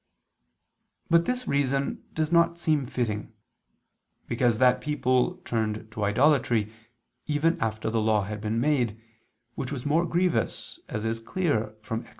[1.11, 3.33] But this reason does not seem fitting:
[4.27, 6.73] because that people turned to idolatry,
[7.27, 8.99] even after the Law had been made,
[9.53, 12.09] which was more grievous, as is clear from Ex.